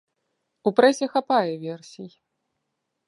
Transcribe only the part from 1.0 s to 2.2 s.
хапае версій.